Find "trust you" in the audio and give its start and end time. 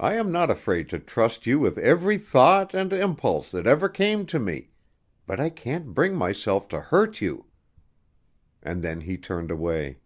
0.98-1.60